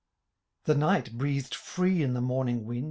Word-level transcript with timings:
The 0.63 0.73
Knight 0.73 1.15
breathed 1.15 1.53
free 1.53 2.01
in 2.01 2.15
the 2.15 2.21
morning 2.21 2.65
wind. 2.65 2.79